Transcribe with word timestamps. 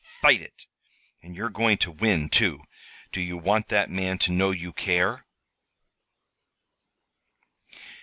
fight 0.19 0.41
it! 0.41 0.65
And 1.21 1.35
you're 1.35 1.51
going 1.51 1.77
to 1.77 1.91
win, 1.91 2.27
too. 2.27 2.63
Do 3.11 3.21
you 3.21 3.37
want 3.37 3.67
that 3.67 3.91
man 3.91 4.17
to 4.25 4.31
know 4.31 4.49
you 4.49 4.73
care?" 4.73 5.27